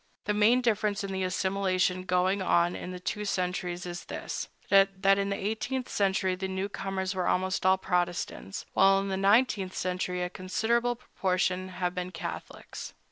The 0.25 0.33
main 0.33 0.61
difference 0.61 1.03
in 1.03 1.11
the 1.11 1.21
assimilation 1.21 2.05
going 2.05 2.41
on 2.41 2.75
in 2.75 2.89
the 2.89 2.99
two 2.99 3.23
centuries 3.23 3.85
is 3.85 4.05
this, 4.05 4.49
that 4.71 5.19
in 5.19 5.29
the 5.29 5.35
eighteenth 5.37 5.87
century 5.89 6.33
the 6.33 6.47
newcomers 6.47 7.13
were 7.13 7.27
almost 7.27 7.67
all 7.67 7.77
Protestants, 7.77 8.65
while 8.73 8.99
in 8.99 9.09
the 9.09 9.15
nineteenth 9.15 9.75
century 9.75 10.23
a 10.23 10.29
considerable 10.31 10.95
proportion 10.95 11.67
have 11.69 11.93
been 11.93 12.09
Catholics. 12.09 12.95